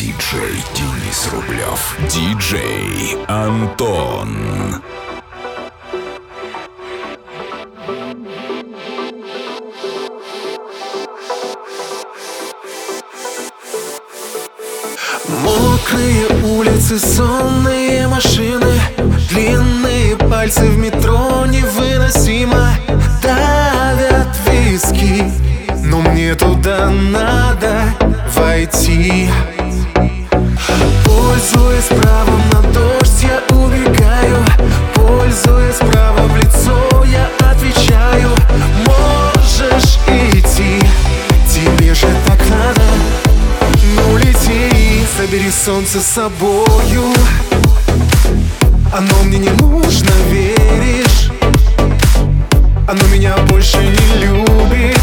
[0.00, 1.94] Диджей Денис Рублев.
[2.08, 4.82] Диджей Антон.
[15.28, 18.80] Мокрые улицы, сонные машины
[19.28, 22.70] Длинные пальцы в метро невыносимо
[23.22, 25.30] Давят виски,
[25.84, 27.82] но мне туда надо
[28.34, 29.28] войти
[45.70, 47.04] солнце собою.
[48.92, 51.30] Оно мне не нужно, веришь?
[52.88, 55.00] Оно меня больше не любит.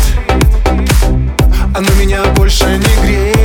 [1.74, 3.37] Оно меня больше не греет.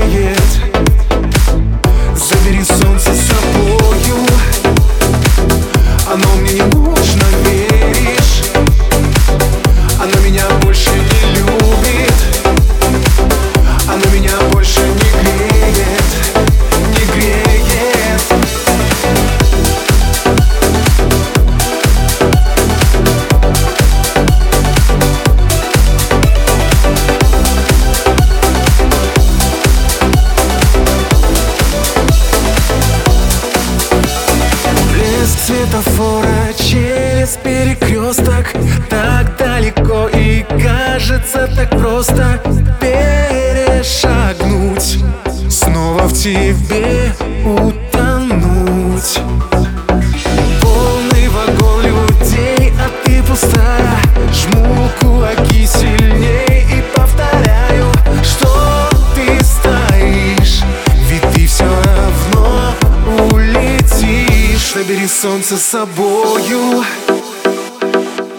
[65.53, 66.83] со собою.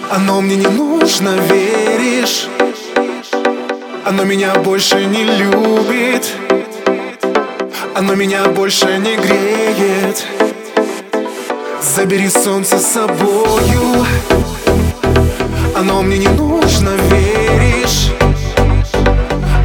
[0.09, 2.48] Оно мне не нужно, веришь?
[4.04, 6.26] Оно меня больше не любит.
[7.93, 10.26] Оно меня больше не греет.
[11.95, 14.05] Забери солнце с собою.
[15.76, 18.11] Оно мне не нужно, веришь?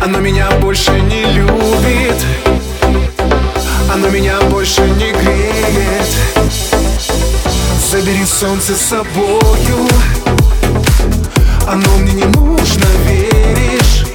[0.05, 2.58] Оно меня больше не любит.
[8.38, 9.88] солнце с собою.
[11.66, 14.06] Оно мне не нужно, веришь?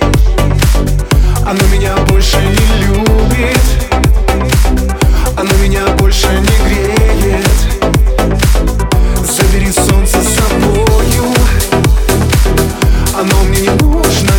[1.45, 3.59] Оно меня больше не любит.
[5.35, 7.49] Оно меня больше не греет.
[9.25, 11.33] Забери солнце с собою.
[13.19, 14.32] Оно мне не нужно.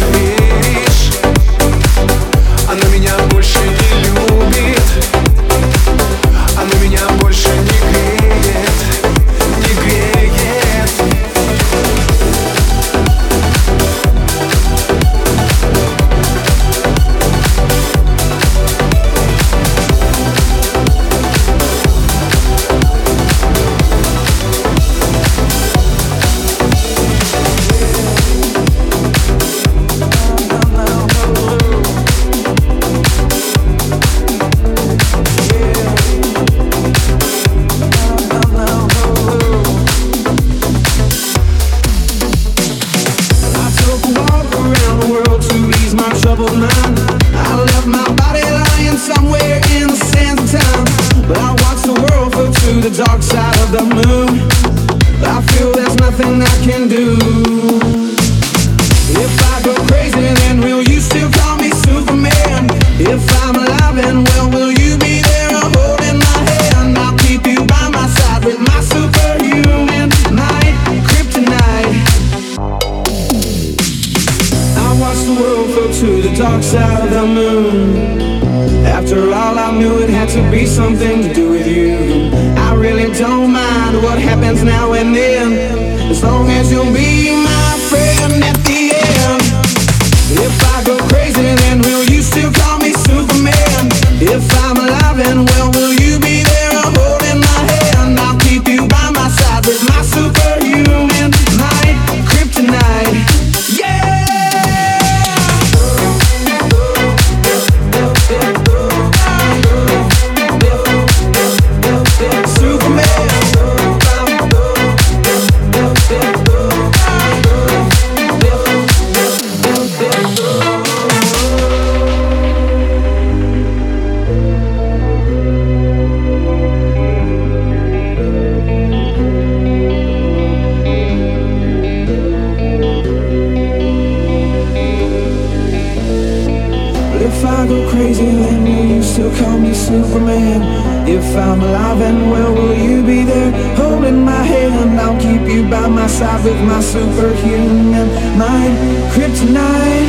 [139.84, 140.62] Superman.
[141.06, 144.98] If I'm alive and well, will you be there holding my hand?
[144.98, 148.08] I'll keep you by my side with my superhuman
[148.38, 148.74] mind.
[149.12, 150.08] Kryptonite,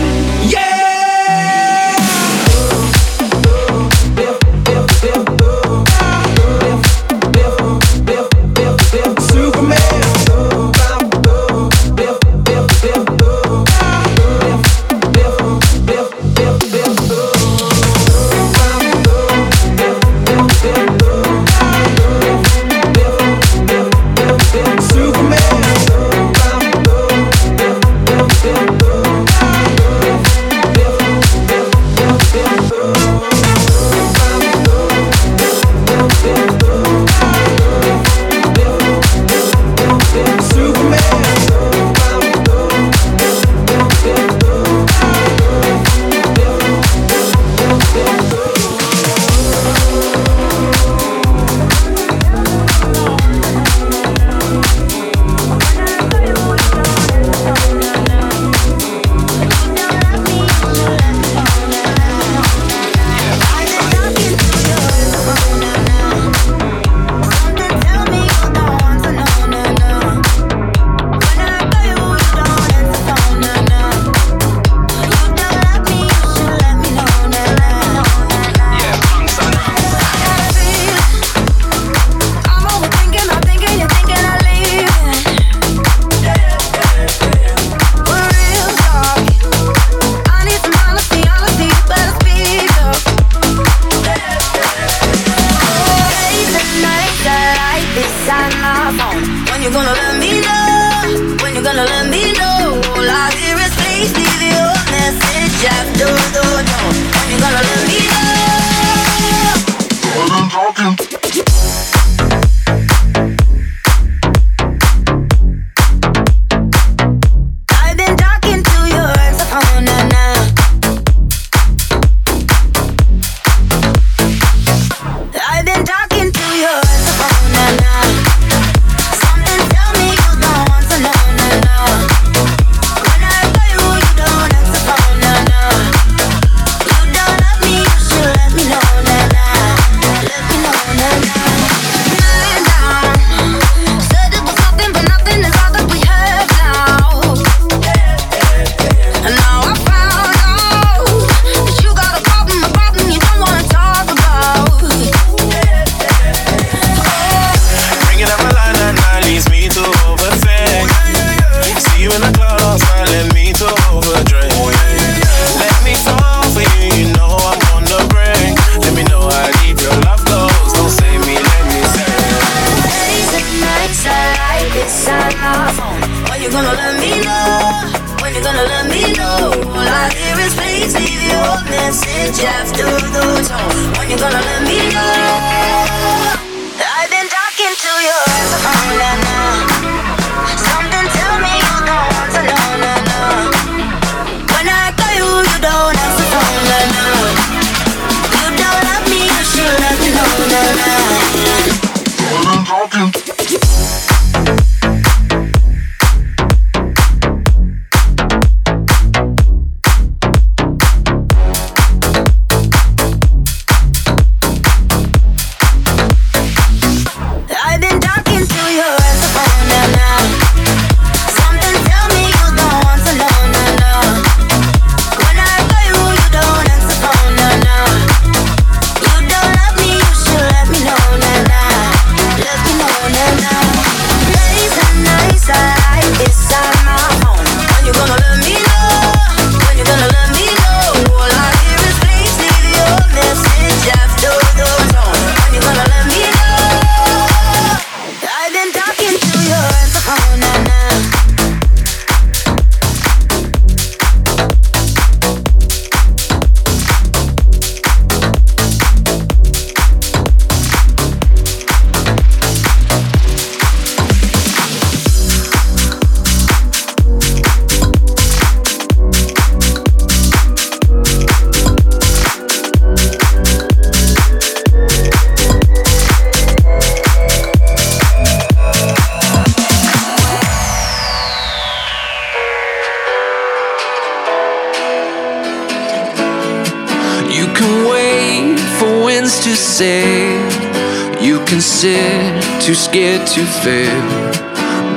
[292.66, 294.02] too scared to fail.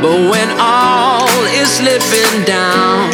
[0.01, 1.29] But when all
[1.61, 3.13] is slipping down,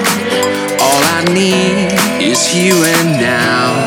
[0.79, 1.91] all I need
[2.23, 3.84] is you and now.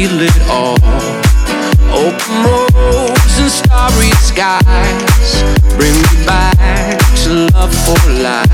[0.00, 0.80] feel it all.
[1.92, 5.30] Open roads and starry skies
[5.76, 8.48] bring me back to love for life.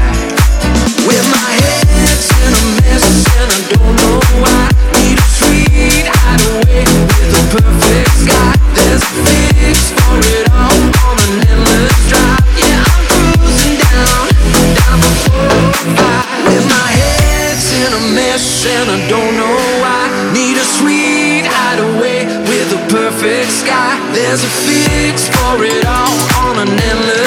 [1.07, 3.07] With my head's in a mess
[3.39, 4.65] and I don't know why.
[4.99, 8.55] Need a sweet hideaway with a perfect sky.
[8.75, 12.43] There's a fix for it all on an endless drive.
[12.59, 13.07] Yeah, I'm
[13.39, 14.27] cruising down,
[14.83, 15.63] down before
[15.95, 16.27] five.
[16.51, 20.06] With my head's in a mess and I don't know why.
[24.17, 27.26] There's a fix for it all on an endless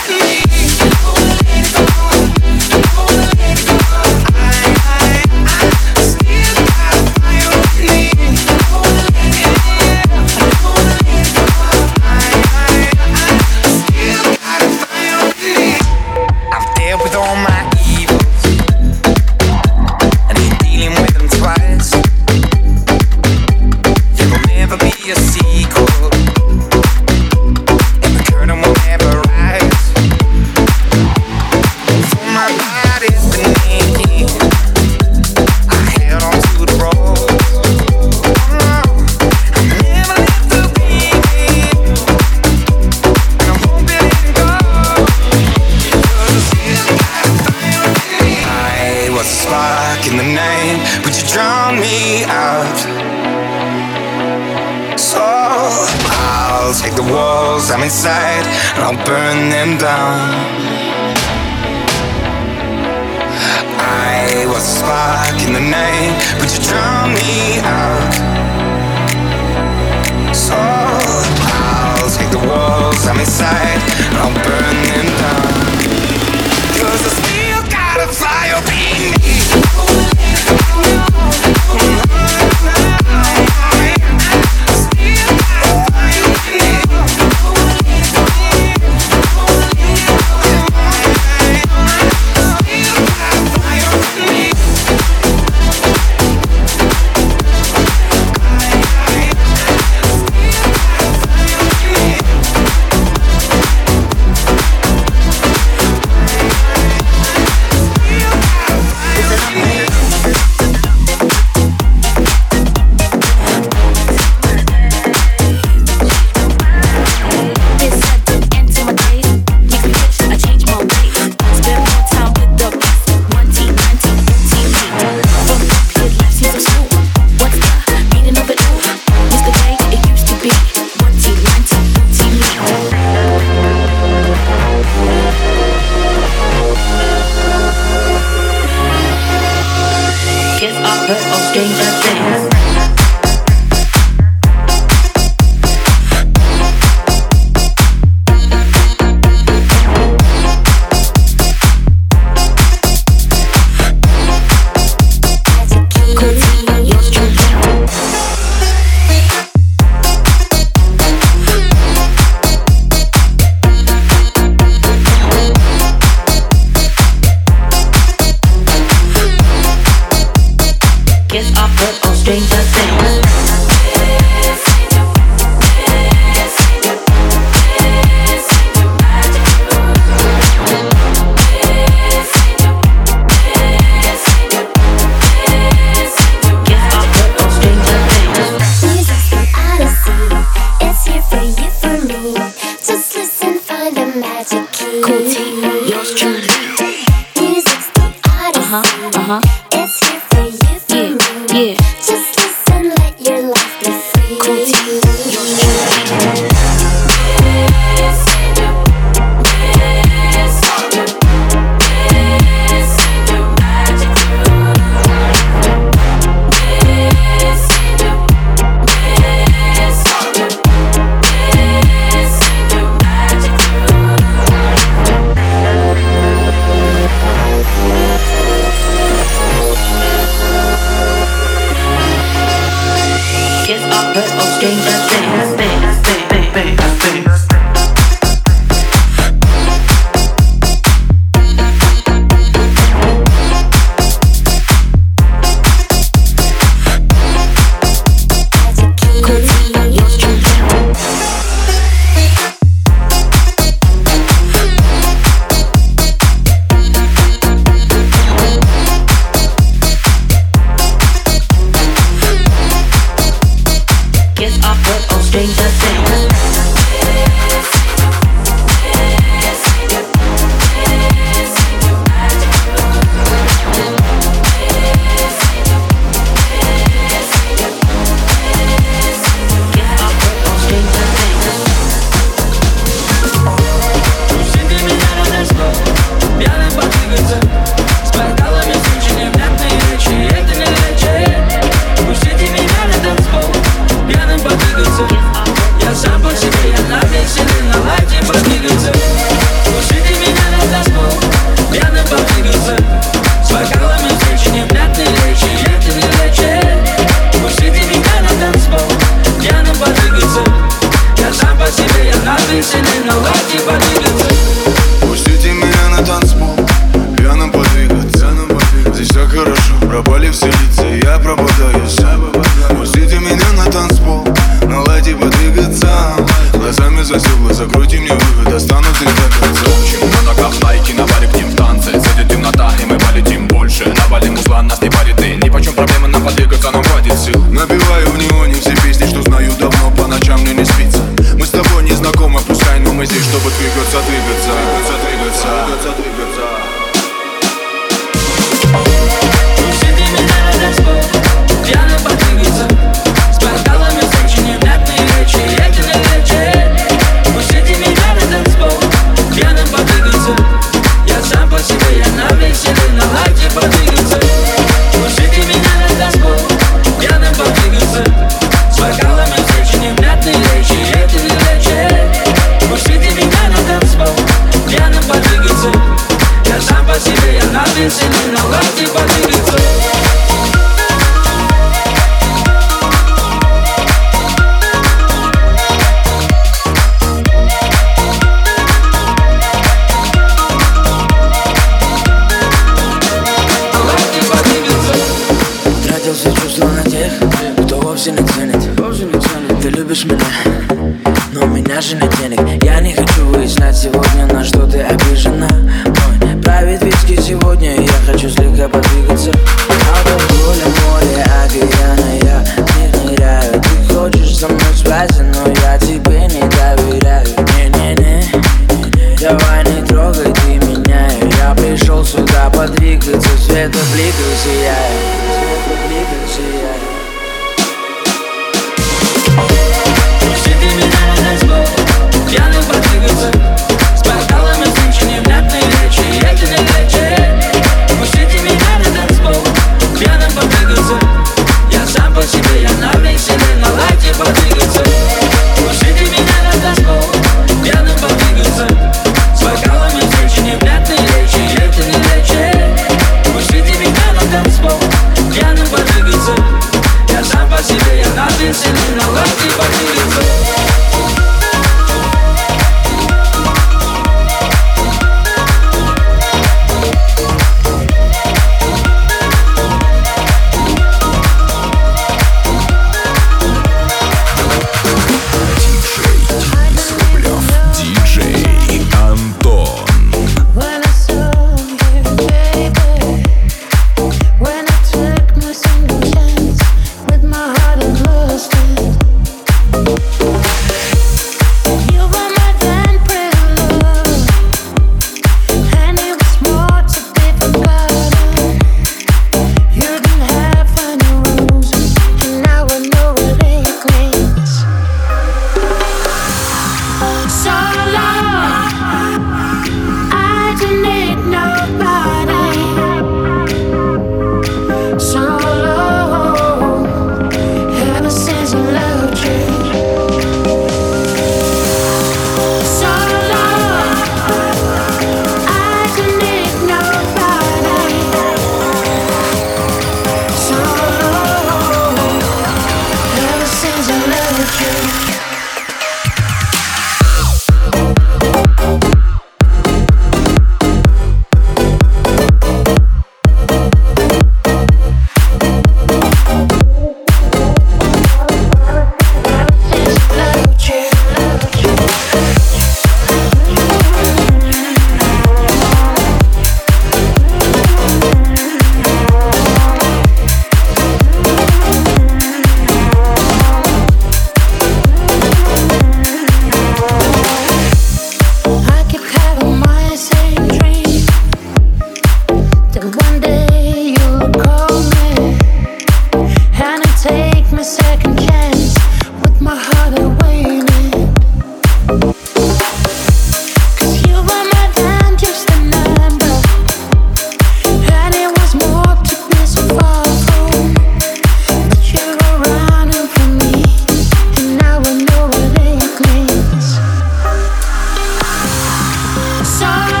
[599.61, 600.00] sorry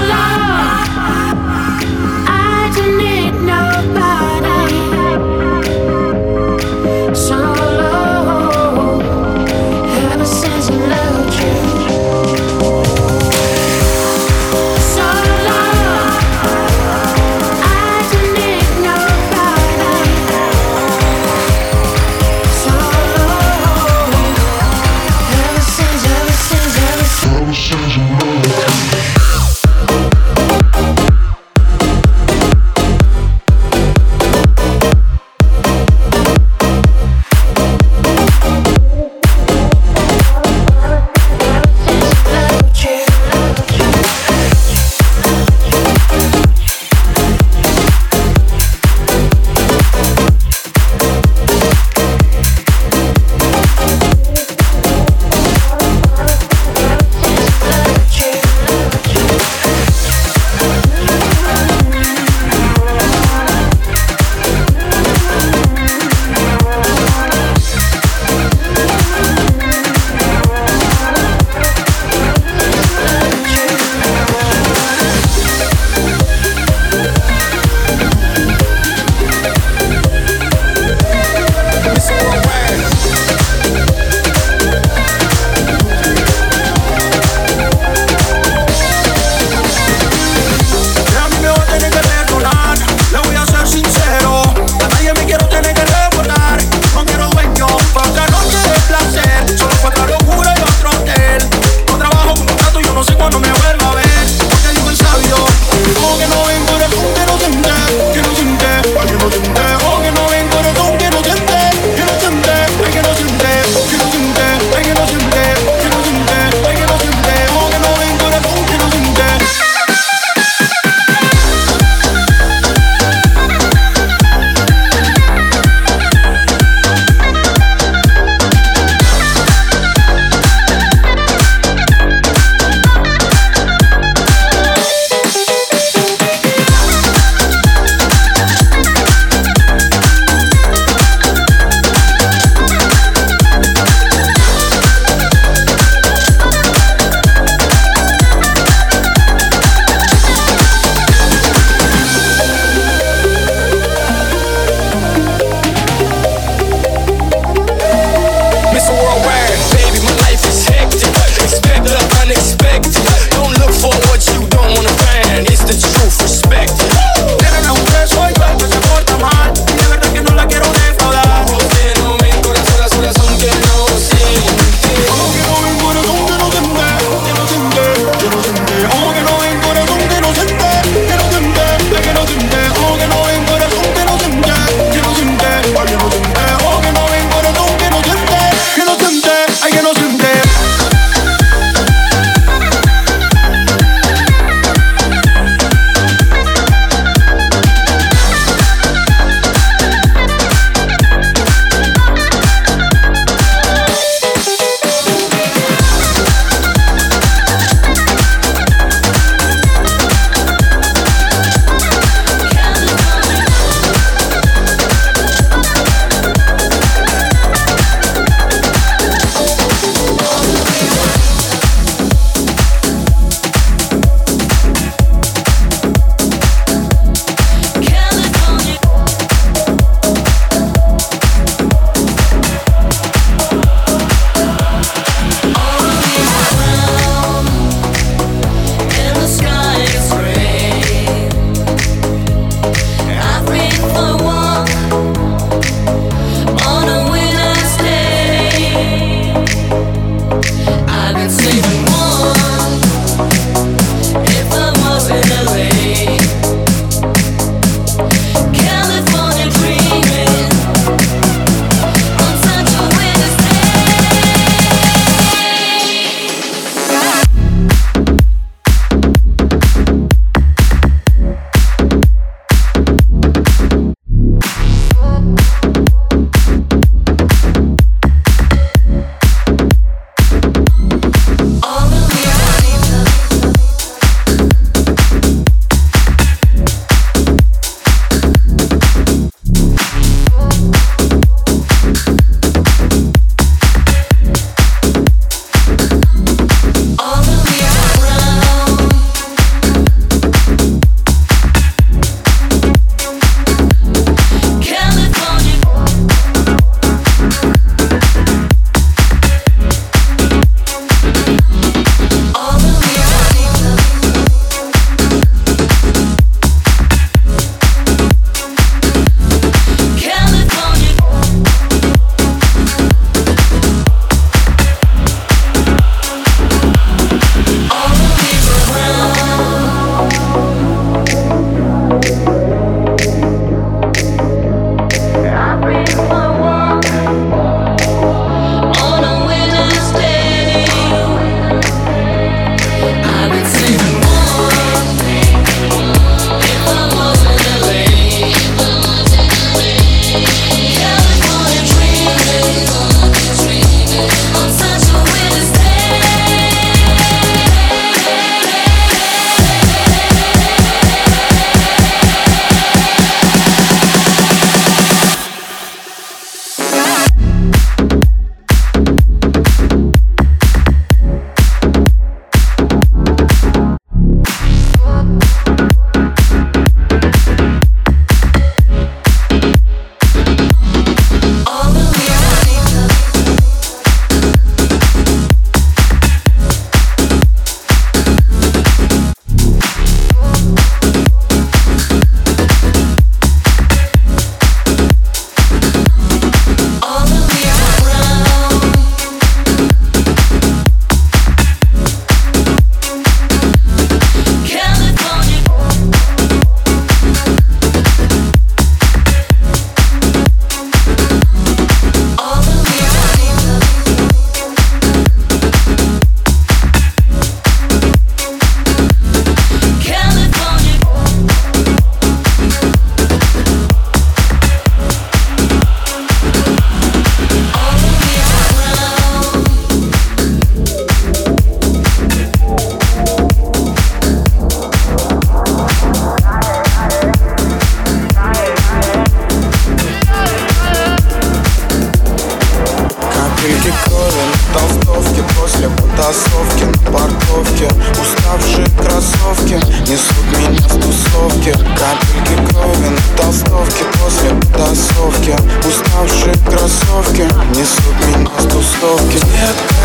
[449.91, 451.51] несут меня с тусовки.
[451.51, 455.35] Капельки крови на толстовке после потасовки.
[455.67, 459.19] Уставшие кроссовки несут меня с тусовки.
[459.19, 459.75] Детка,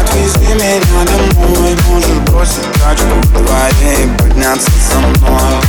[0.00, 1.76] отвези меня домой.
[1.88, 5.60] Можешь бросить тачку в дворе и подняться со мной.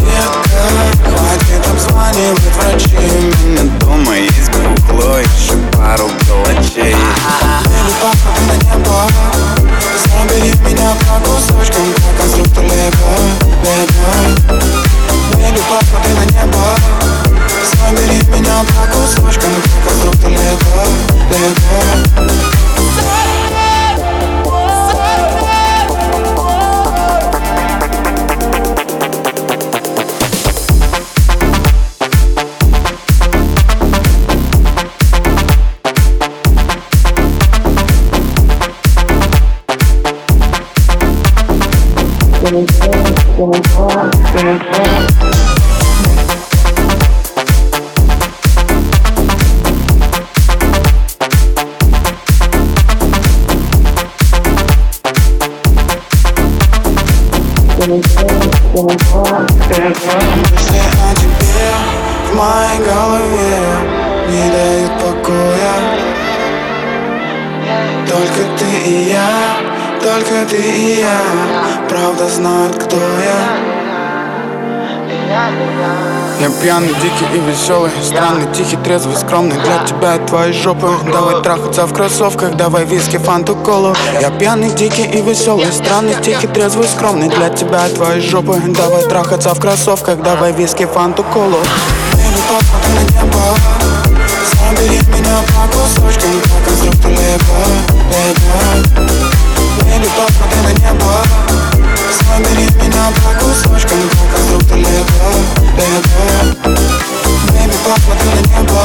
[0.00, 0.60] Детка,
[1.04, 3.32] хватит обзванивать врачей.
[3.44, 6.96] У меня дома есть бухло, еще пару калачей
[7.64, 9.47] ты на небо
[10.04, 13.12] Забери меня по кусочкам, как конструктор Лего,
[13.64, 14.38] Лего
[15.68, 16.64] папа, ты на небо.
[17.72, 20.84] Забери меня по кусочкам, как конструктор Лего,
[21.30, 23.27] Лего
[76.60, 77.90] Пьяный, дикий и веселый.
[78.02, 79.56] Странный, тихий, трезвый, скромный.
[79.56, 80.90] Для тебя и твоей жопы.
[81.12, 83.94] Давай трахаться в кроссовках Давай виски, фанту, колу.
[84.20, 85.72] Я пьяный, дикий и веселый.
[85.72, 87.28] Странный, тихий, трезвый, скромный.
[87.28, 88.60] Для тебя и твоей жопы.
[88.68, 91.58] Давай трахаться в кроссовках Давай виски, фанту, колу.
[92.12, 93.88] Baby, посмотри на небо.
[94.68, 97.58] Забери меня по кусочкам Как конструктор Лего,
[98.10, 98.48] Лего
[99.80, 101.47] Baby, посмотри на небо
[102.10, 105.30] Забери меня по кусочкам Как конструктор Лего,
[105.76, 106.24] Лего
[107.52, 108.82] Baby, посмотри на небо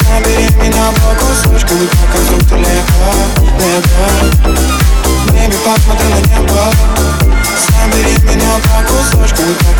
[0.00, 3.12] Забери меня по кусочкам Как конструктор Лего,
[3.58, 4.06] Лего
[5.28, 6.62] Baby, посмотри на небо
[7.68, 9.76] Забери меня по кусочкам Как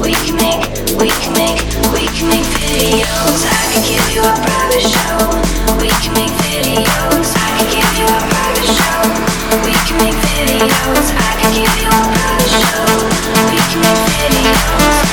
[0.00, 0.64] We can make,
[0.96, 1.60] we can make,
[1.92, 3.40] we can make videos.
[3.44, 5.18] I can give you a private show.
[5.80, 7.28] We can make videos.
[7.36, 9.00] I can give you a private show.
[9.64, 11.06] We can make videos.
[11.16, 12.86] I can give you a private show.
[13.50, 15.07] We can make videos.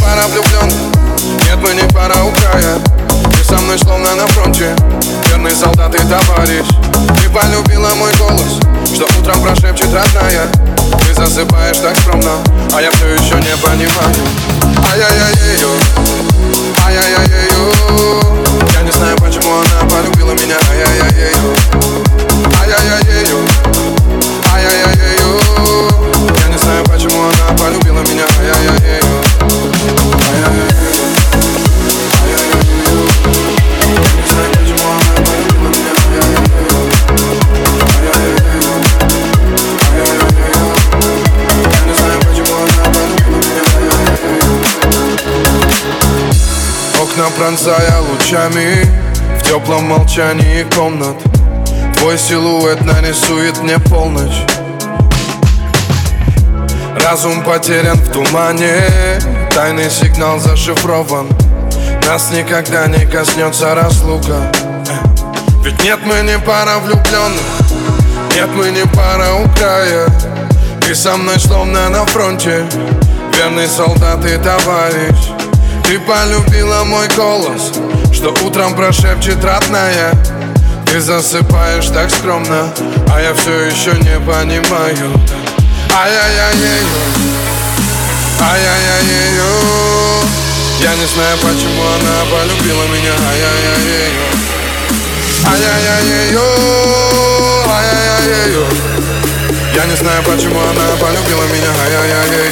[0.00, 0.74] пара влюбленных
[1.44, 2.78] Нет, мы не пара у края.
[3.32, 4.74] Ты со мной словно на фронте.
[5.28, 6.66] Верный солдат и товарищ.
[7.20, 10.48] Ты полюбила мой голос Что утром прошепчет родная.
[11.06, 12.32] Ты засыпаешь так скромно
[12.74, 14.14] А я все еще не понимаю.
[14.92, 15.70] Ай-яй-яй-ею
[16.84, 18.38] Ай-яй-яй-ею
[18.74, 20.56] Я не знаю, почему она полюбила меня.
[20.70, 21.77] Ай-яй-яй-ею
[47.48, 48.84] пронзая лучами
[49.38, 51.16] В теплом молчании комнат.
[51.96, 54.44] Твой силуэт нарисует мне полночь.
[57.02, 58.82] Разум потерян в тумане
[59.54, 61.26] Тайный сигнал зашифрован.
[62.06, 64.52] Нас никогда не коснется разлука.
[65.64, 67.40] Ведь нет, мы не пара влюбленных.
[68.34, 70.06] Нет, мы не пара у края.
[70.82, 72.66] Ты со мной словно на фронте.
[73.32, 75.37] Верный солдат и товарищ
[75.88, 77.72] Ты полюбила мой голос
[78.12, 80.12] Что утром прошепчет родная.
[80.84, 82.70] Ты засыпаешь так скромно
[83.10, 85.10] А я все еще не понимаю.
[85.96, 86.84] Ай-яй-яй-яй
[88.38, 89.40] Ай-яй-яй-яй
[90.82, 93.14] Я не знаю, почему она полюбила меня.
[93.30, 94.12] Ай-яй-яй-яй
[95.46, 96.36] Ай-яй-яй-яй
[97.66, 98.66] Ай-яй-яй-яй
[99.74, 101.72] Я не знаю, почему она полюбила меня.
[101.82, 102.50] Ай-яй-яй-яй